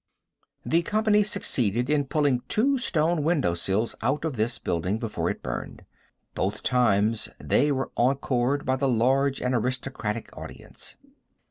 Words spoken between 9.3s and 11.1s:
and aristocratic audience.